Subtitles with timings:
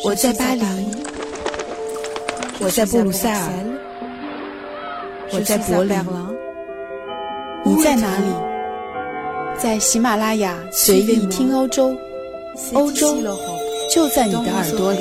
[0.00, 0.64] 我在巴黎，
[2.60, 3.52] 我在布鲁塞尔，
[5.30, 5.96] 我在柏林，
[7.64, 8.26] 你在哪里？
[9.58, 11.94] 在喜马拉雅随意听欧洲，
[12.72, 13.14] 欧洲
[13.90, 15.00] 就在你的耳朵里。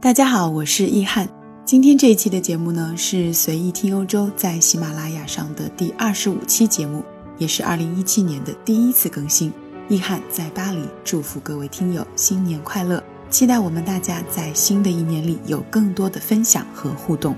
[0.00, 1.28] 大家好，我是易翰。
[1.64, 7.02] 今天这一期的节目呢，是随意听欧洲在喜马拉雅上的第二十五期节目，
[7.36, 9.52] 也是二零一七年的第一次更新。
[9.90, 13.02] 易翰在巴黎，祝福各位听友新年快乐！
[13.30, 17.34] 期待我们大家在新的一年里有更多的分享和互动。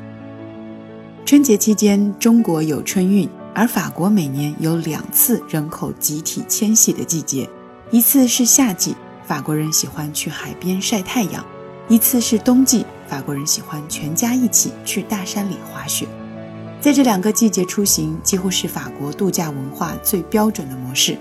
[1.25, 7.49] 春节期间，中国有春运，而法国每年有两次人口集体迁徙的季节，
[7.93, 11.45] 一次是夏季，法国人喜欢去海边晒太阳；
[11.89, 16.05] 一次是冬季，法国人喜欢全家一起去大山里滑雪。
[16.81, 21.17] 在这两个季节出行，几乎是法国度假文化最标准的模式。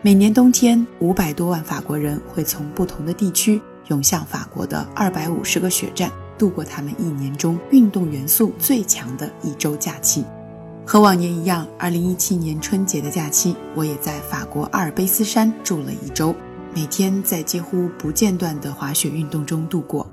[0.00, 10.24] 每年冬天，五百多万法国人会从不同的地区涌向法国的二百五十个雪站，度过他们一年中运动元素最强的一周假期。
[10.86, 16.32] 和往年一样，二零一七年春节的假期，我也在法国阿尔卑斯山住了一周，
[16.72, 20.08] 每天在几乎不间断的滑雪运动中度过。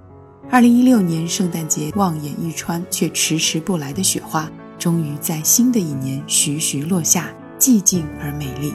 [0.50, 4.50] 二零一六年圣诞节望眼欲穿却迟迟不来的雪花，
[4.80, 8.74] 终于在新的一年徐徐落下，寂静而美丽。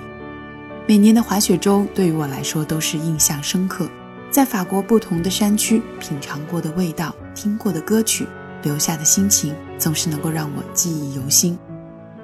[0.91, 3.89] 每年的滑雪周对于我来说都是印象深刻，
[4.29, 8.27] 在法国不同的山区品尝过的味道、听过的歌曲、
[8.65, 11.57] 留下的心情，总是能够让我记忆犹新。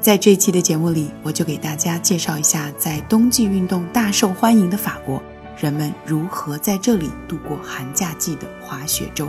[0.00, 5.22] 在这期的节目里，我就给大家介绍一下，在冬季运动大受欢迎的法国，
[5.56, 9.28] 人们如何在这里度过寒假季的滑雪周。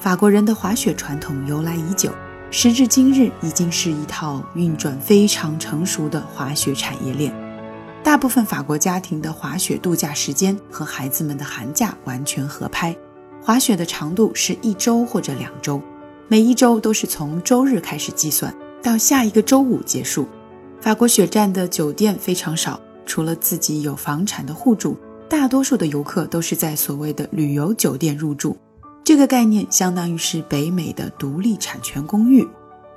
[0.00, 2.10] 法国人的滑雪传统由来已久，
[2.50, 7.32] 时至今日已经是一套运转非常成熟的滑雪产业链。
[8.04, 12.94] 大部分法国家庭的滑雪度假时间和孩子们的寒假完全合拍，
[13.42, 15.80] 滑雪的长度是一周或者两周，
[16.28, 20.28] 每一周都是从周日开始计算，到下一个周五结束。
[20.82, 28.54] 法国雪站的酒店非常少，除了自己有房产的户主，大多数的游客都是在所谓的旅游酒店入住。
[29.02, 32.46] 这个概念相当于是北美的独立产权公寓。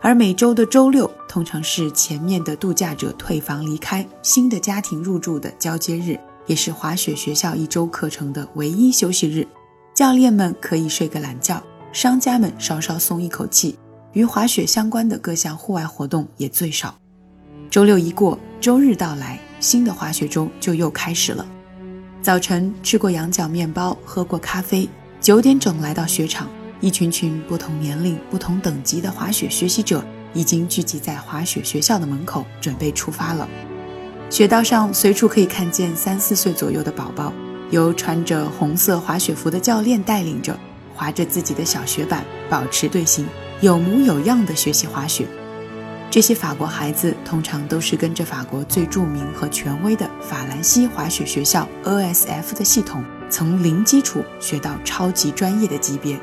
[0.01, 9.47] 而每周的周六通常是前面的度假者退房离开，新的家庭入住的交接日，也是滑雪学校一周课程的唯一休息日。
[9.93, 13.77] 教练们可以睡个懒觉，商家们稍稍松一口气。
[14.13, 16.97] 与滑雪相关的各项户外活动也最少。
[17.69, 21.45] 周六一过，周日到来，新的滑雪周就又开始了。
[22.21, 24.89] 早晨吃过羊角面包，喝过咖啡，
[25.21, 26.47] 九点整来到雪场。
[26.79, 33.47] 一群群不同年龄、不同等级的滑雪学习者已经聚集在滑雪学校的门口，准备出发了。
[34.29, 37.33] 雪道上随处可以看见三四岁左右的宝宝，
[37.71, 40.57] 由穿着红色滑雪服的教练带领着，
[40.93, 43.25] 滑着自己的小雪板，保持队形，
[43.61, 45.25] 有模有样的学习滑雪。
[46.11, 56.19] 这些法国孩子通常都是跟着法国最著名和权威的法兰西滑雪学校 OSF 的系统，从零基础学到超级专业的级别。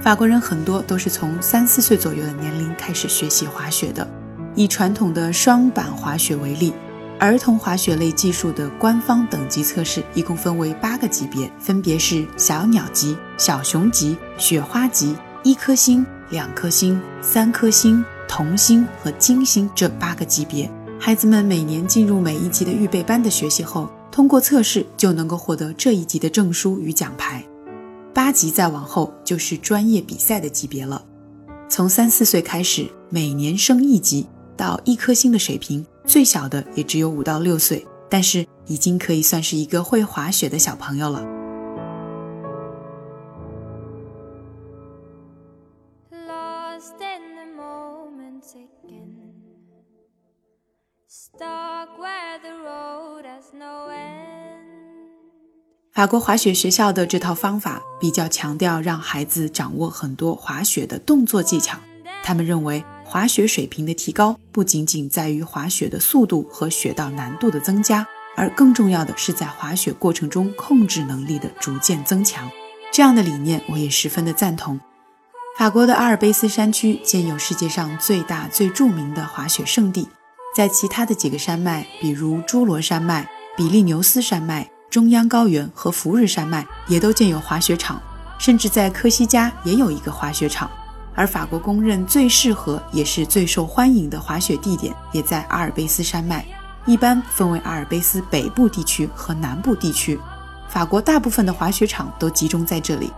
[0.00, 4.06] 法国人很多都是从三四岁左右的年龄开始学习滑雪的。
[4.54, 6.72] 以传统的双板滑雪为例，
[7.18, 20.70] 儿童滑雪类技术的官方等级测试一共分为八个级别，分别是小鸟级、小熊级、雪花级、一颗星、两颗星、三颗星、童星和金星这八个级别。
[21.00, 27.44] 孩子们每年进入每一级的预备班的学习后，通过测试就能够获得这一级的证书与奖牌。
[28.14, 31.04] 八级再往后就是专业比赛的级别了。
[31.68, 34.26] 从三四岁开始，每年升一级
[34.56, 41.33] 到一颗星的水平，最小的也只有五到六岁，但是已经可以算是一个会滑雪的小朋友了。
[55.94, 61.78] 法国滑雪学校的这套方法比较强调让孩子掌握很多滑雪的动作技巧。
[62.24, 68.04] 他们认为，滑雪水平的提高不仅仅在于滑雪的速度和雪道难度的增加，
[68.34, 72.50] 而更重要的是在滑雪过程中控制能力的逐渐增强。
[72.90, 74.80] 这样的理念我也十分的赞同。
[75.56, 80.08] 法国的阿尔卑斯山区建有世界上最大最著名的滑雪胜地，
[80.56, 84.68] 在其他的几个山脉，比如侏罗山脉、比利牛斯山脉。
[84.94, 88.00] 中央高原和福日山脉也都建有滑雪场，
[88.38, 90.70] 甚至在科西嘉也有一个滑雪场。
[91.16, 96.46] 而法国公认最适合也是最受欢迎的滑雪地点也在阿尔卑斯山脉，
[96.86, 100.16] 一般分为阿尔卑斯北部地区和南部地区。
[100.68, 103.10] 法国大部分的滑雪场都集中在这里。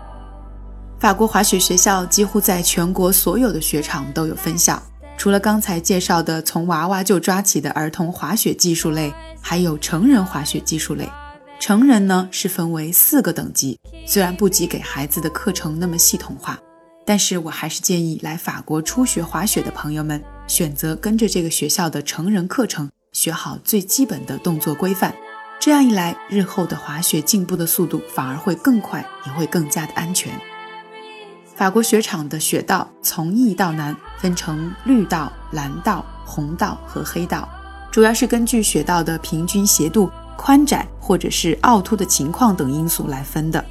[0.99, 4.83] 法国滑雪学校几乎在全国所有的雪场都有分校，
[5.19, 9.13] 除了刚才介绍的从娃娃就抓起的儿童滑雪技术类，
[9.43, 11.07] 还有成人滑雪技术类。
[11.59, 16.59] 成人呢是分为四个等级，虽然不及给孩子的课程那么系统化，
[17.05, 25.15] 但是我还是建议来法国初学滑雪的朋友们选择跟着这个学校的成人课程，学好最基本的动作规范。
[25.59, 30.33] 这样一来，日后的滑雪进步的速度反而会更快，也会更加的安全。
[31.57, 37.49] 法国雪场的雪道从易到难分成绿道、蓝道、红道和黑道，
[37.91, 40.11] 主要是根据雪道的平均斜度、
[40.47, 43.65] 宽窄或者是凹凸的情况等因素来分的。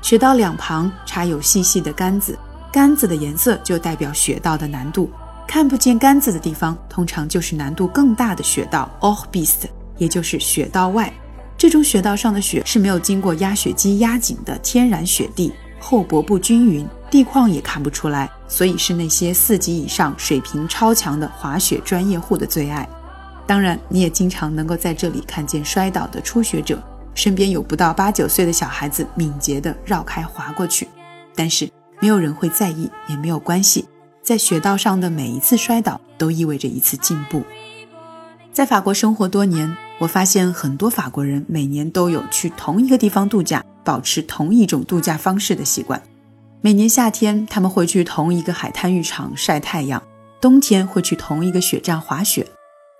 [0.00, 2.38] 雪道两旁插有细细的杆子，
[2.72, 5.10] 杆子的颜色就代表雪道的难度。
[5.46, 9.68] 看不见杆子的地方，通常就是难度更大的雪道 o h b i s t
[9.98, 11.12] 也就是雪道外。
[11.58, 16.88] 这种雪道上的雪是没有经过压雪机压紧的天然雪地，厚薄不均匀。
[17.10, 22.88] 地况也看不出来，所以是那些四级以上、水平超强的滑雪专业户的最爱。
[23.52, 26.82] 当然，你也经常能够在这里看见摔倒的初学者，
[27.14, 30.88] 身边有不到八九岁的小孩子敏捷地绕开滑过去。
[31.34, 31.68] 但是
[32.00, 33.86] 没有人会在意，也没有关系。
[34.22, 37.42] 在雪道上的每一次摔倒都意味着一次进步。
[38.54, 46.02] 在法国生活多年，我发现很多法国人每年都有去同一个地方度假，保持同一种度假方式的习惯。
[46.62, 50.00] 每年夏天，他们会去同一个海滩浴场晒太阳；
[50.40, 52.46] 冬天会去同一个雪站滑雪。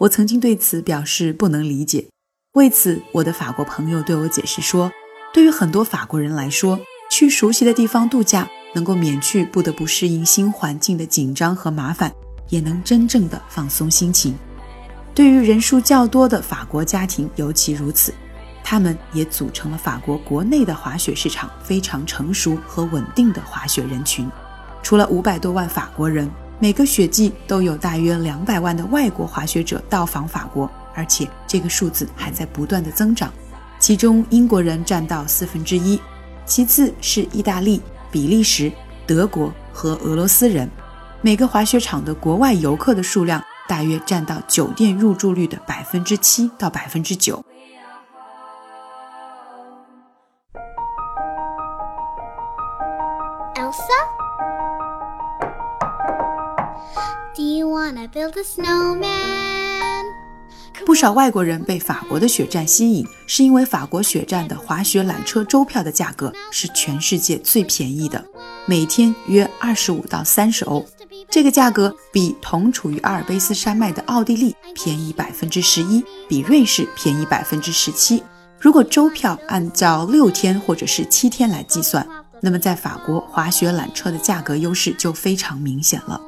[0.03, 2.09] 我曾经对此表示不能理解。
[2.55, 4.91] 为此，我的法国朋友对我解释说，
[5.33, 12.13] 对于很多法国人来说，去熟悉的地方度假能够免去不得不适应新环境的紧张和麻烦，
[12.49, 14.35] 也能真正的放松心情。
[15.15, 18.13] 对于人数较多的法国家庭尤其如此。
[18.65, 24.29] 他们也组成了法国国内的滑雪市场非常成熟和稳定的滑雪人群。
[24.83, 26.29] 除了五百多万法国人，
[26.63, 33.33] 每个雪季都有大约两百万的外国滑雪者到访法国，而且这个数字还在不断的增长。
[33.81, 36.01] 其中英国人占到四分之一，
[36.47, 37.83] 其次是意大利、
[38.13, 38.71] 比利时、
[39.09, 40.71] 德国和俄罗斯人。
[41.21, 47.45] 每个滑雪场的国外游客的数量大约占到酒店入住率的百分之七到百分之九。
[60.85, 68.25] 不少外国人被法国的雪站吸引，是因为法国雪站的滑雪缆车周票的价格是全世界最便宜的，
[68.67, 70.85] 每天约二十五到三十欧。
[71.31, 78.23] 这个价格比同处于阿尔卑斯山脉的奥地利便宜百分之十一，比瑞士便宜百分之十七。
[78.59, 82.05] 如果周票按照六天或者是七天来计算。
[82.45, 86.21] 那么，在法国滑雪缆车的价格优势就非常明显了。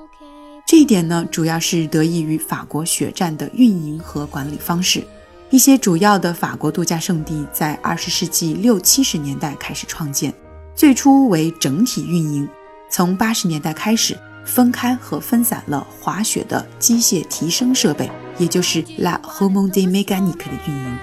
[0.66, 5.04] 这一点呢，主要是得益于法国雪站的运营和管理方式。
[5.50, 10.32] 一些主要的法国度假胜地在二十世纪六七十年代开始创建，
[10.74, 12.48] 最初为整体运营，
[12.90, 20.98] 从八十年代开始分开和分散了滑雪的机械提升设备，也就是 La h o m o d e Mécanique 的运营。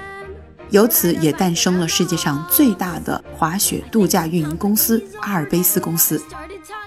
[0.71, 6.22] 由此也诞生了世界上最大的滑雪度假运营公司阿尔卑斯公司。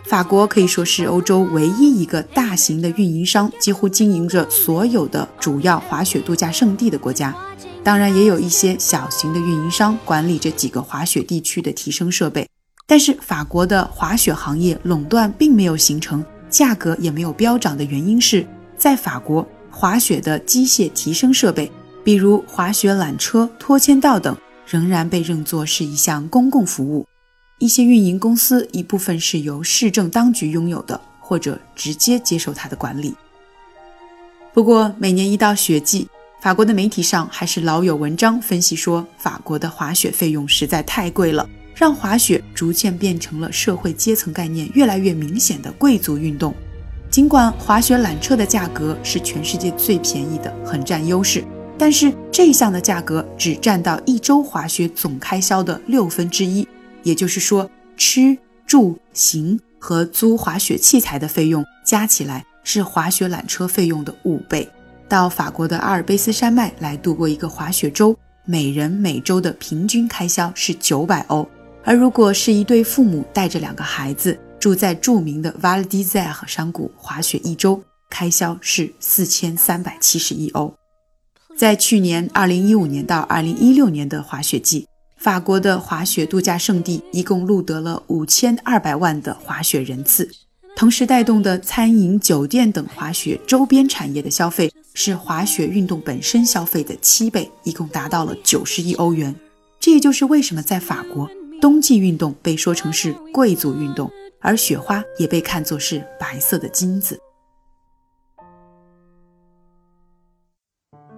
[0.07, 7.35] 法国可以说是欧洲唯一一个大型的运营商，几乎经营着所有的主要滑雪度假胜地的国家。
[7.83, 12.49] 当然，也有一些小型的运营商管理着几个滑雪地区的提升设备。
[12.87, 21.71] 但是，法国的滑雪行业垄断并没有形成，价格也没有飙涨的原因是在法国滑雪的机械提升设备。
[22.05, 27.07] 比如滑雪缆车、拖牵道等，仍然被认作是一项公共服务。
[27.59, 33.15] 一些运营公司一部分是由市政当局拥有的，或者直接接受它的管理。
[34.53, 36.07] 不过，每年一到雪季，
[36.43, 46.55] 法国的媒体上还是老有文章分析说，法国的滑雪费用实在太贵了，让滑雪逐渐变成了社会阶层概念越来越明显的贵族运动。
[47.11, 51.43] 尽管滑雪缆车的价格是全世界最便宜的，很占优势。
[51.77, 56.67] 但是这项的价格只占到一周滑雪总开销的六分之一，
[57.03, 64.69] 也就是说，吃住行和租滑雪器材的费用加起来是滑雪缆车费用的五倍。
[65.09, 68.17] 到法国的阿尔卑斯山脉来度过一个滑雪周，
[68.47, 71.47] 每人每周的平均开销是九百欧，
[71.85, 80.73] 而如果是一对父母带着两个孩子住在著名的 Val d'Isère 山谷滑雪一周，开销是四千三百七十一欧。
[81.57, 90.29] 在去年二零一五年到二零一六年的滑雪季，法国的滑雪度假胜地一共录得了五千二百万的滑雪人次，
[90.75, 99.33] 同时带动的餐饮、酒店等滑雪周边产业的消费是滑雪运动本身消费的七倍，一共达到了九十亿欧元。
[99.79, 101.31] 这也就是为什么在法国，
[101.61, 107.17] 冬季运动被说成是贵族运动，而雪花也被看作是白色的金子。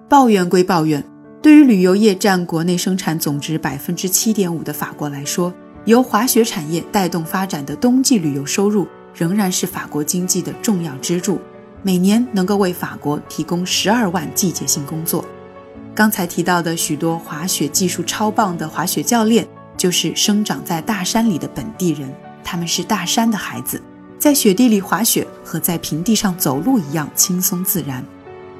[0.08, 1.02] 抱怨归抱怨。
[1.42, 5.52] 对于旅游业占国内生产总值百分之七点五的法国来说，
[5.84, 11.40] 由滑雪产业带动发展的冬季旅游收入仍然是法国经济的重要支柱，
[11.82, 15.24] 每年能够为法国提供十二万季节性工作。
[15.94, 19.46] 刚才提到的许多滑雪技术超棒的滑雪教练，
[19.76, 22.12] 就是生长在大山里的本地人，
[22.44, 23.80] 他们是大山的孩子，
[24.18, 28.04] 在雪地里滑雪和在平地上走路一样轻松自然。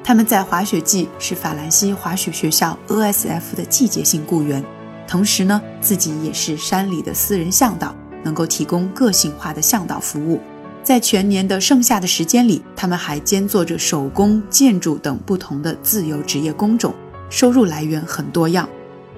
[0.07, 4.65] 他们在滑雪季是法兰西滑雪学校 OSF 的季节性雇员，
[5.09, 10.41] 同时呢，自己也是山里的私人向导，能够提供个性化的向导服务。
[10.85, 16.95] 在全年的剩下的时间里，他们还兼做着手工、建筑等不同的自由职业工种，
[17.29, 18.69] 收入来源很多样。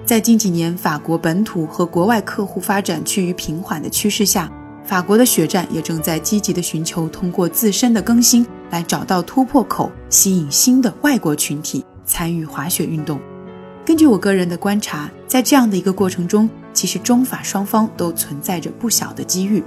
[0.07, 4.51] 在近几年法国本土和国外客户发展趋于平缓的趋势下，
[4.89, 13.21] 法国的血战也正在积极地寻求通过自身的更新来找到突破口，吸引新的外国群体参与滑雪运动。
[13.85, 19.63] 根据我个人的观察，在这样的一个过程中，其实中法双方都存在着不小的机遇。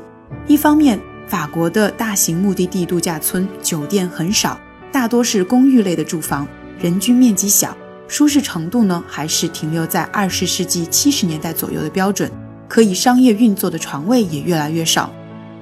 [0.49, 0.99] 一方面，
[1.29, 4.61] 法国的大型目的地度假村酒店很少，
[4.91, 6.49] 大多是公寓类的住房，
[6.81, 7.77] 人均面积小，
[8.09, 12.29] 舒适程度呢还是停留在二十世纪七十年代左右的标准。
[12.73, 15.13] 可以商业运作的床位也越来越少，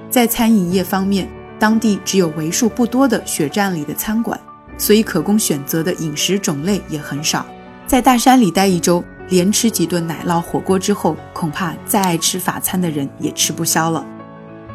[0.09, 4.39] 在餐饮业方面，当地只有为数不多的雪站里的餐馆，
[4.77, 7.45] 所以可供选择的饮食种类也很少。
[7.85, 14.05] 在大山里待一周，连吃几顿奶酪火锅之后，恐怕再爱吃法餐的人也吃不消了。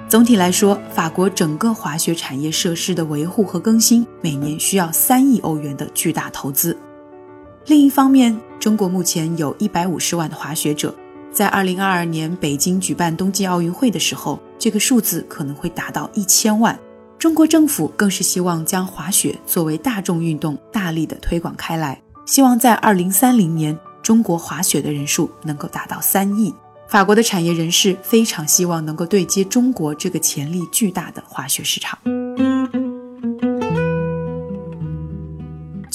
[0.06, 6.76] 总体来说，法国整个滑雪产业设施的维护和更新，每年需要三亿欧元的巨大投资。
[7.64, 10.94] 另一方面，中国目前有一百五十万的滑雪者。
[11.36, 16.78] 在二零二二年北京举办冬季奥运会的时候，这个数字可能会达到一千万。
[17.18, 26.54] 中国政府更是希望将滑雪作为大众运动，大力的推广开来，希望在二零三零年，中国滑雪的人数能够达到三亿。
[26.88, 31.98] 法国的产业人士非常希望能够对接中国这个潜力巨大的滑雪市场。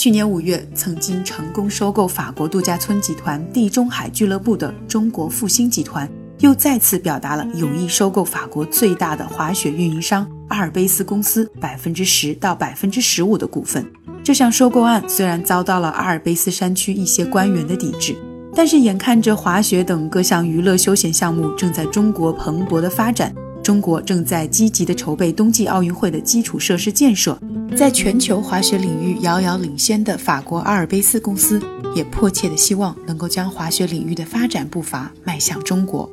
[0.01, 13.85] 去年五月，曾经成功收购法国度假村集团地中海俱乐部的中国复兴集团，又再次表达了有意收购法国最大的滑雪运营商阿尔卑斯公司百分之十到百分之十五的股份。
[14.23, 18.15] 这项收购案虽然遭到了阿尔卑斯山区一些官员的抵制，
[18.55, 23.31] 但是眼看着滑雪等各项娱乐休闲项目正在中国蓬勃的发展。
[23.63, 27.37] 中国正在积极地筹备冬季奥运会的基础设施建设，
[27.77, 31.61] 在全球滑雪领域遥遥领先的法国阿尔卑斯公司，
[31.95, 36.09] 也迫切地希望能够将滑雪领域的发展步伐迈向中国。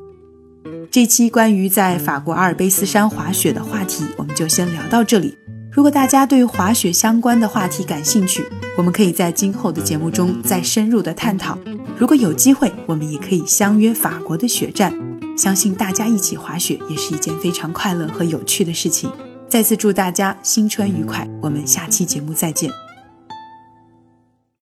[0.91, 5.37] 这期关于在法国阿尔卑斯山滑雪的话题，我们就先聊到这里。
[5.71, 8.43] 如果大家对滑雪相关的话题感兴趣，
[8.77, 11.59] 我们可以在今后的节目中再深入的探讨。
[11.97, 14.93] 如果有机会，我们也可以相约法国的雪站。
[15.39, 19.11] 相信大家一起滑雪也是一件非常快乐和有趣的事情。
[19.49, 22.88] 再次祝大家新春愉快，我们下期节目再见。